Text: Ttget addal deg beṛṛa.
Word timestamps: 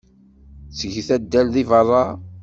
Ttget 0.67 1.07
addal 1.15 1.47
deg 1.55 1.65
beṛṛa. 1.69 2.05